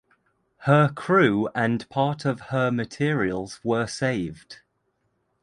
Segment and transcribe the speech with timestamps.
[0.65, 4.57] Her crew and part of her materials were saved.